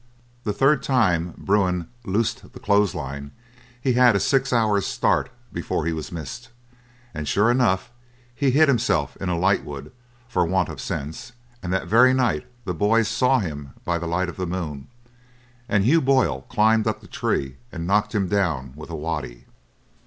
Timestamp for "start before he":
4.87-5.93